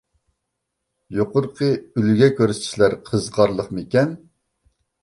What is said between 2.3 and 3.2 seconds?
كۆرسىتىشلەر